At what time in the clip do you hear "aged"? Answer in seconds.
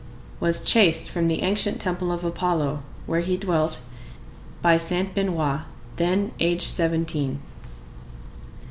6.39-6.63